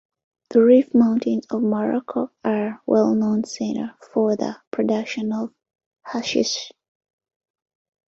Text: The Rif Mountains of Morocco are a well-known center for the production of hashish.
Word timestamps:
The 0.49 0.63
Rif 0.63 0.95
Mountains 0.95 1.45
of 1.51 1.61
Morocco 1.61 2.31
are 2.43 2.67
a 2.69 2.81
well-known 2.87 3.43
center 3.43 3.93
for 4.11 4.35
the 4.35 4.57
production 4.71 5.31
of 5.31 5.53
hashish. 6.01 6.71